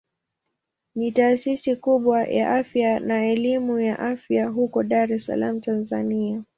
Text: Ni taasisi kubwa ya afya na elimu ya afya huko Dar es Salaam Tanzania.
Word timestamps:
Ni 0.95 1.11
taasisi 1.11 1.75
kubwa 1.75 2.23
ya 2.23 2.55
afya 2.55 2.99
na 2.99 3.25
elimu 3.27 3.79
ya 3.79 3.99
afya 3.99 4.47
huko 4.47 4.83
Dar 4.83 5.11
es 5.13 5.25
Salaam 5.25 5.59
Tanzania. 5.61 6.43